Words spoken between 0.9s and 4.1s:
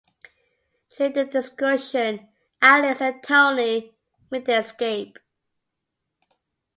During this discussion, Alice and Tony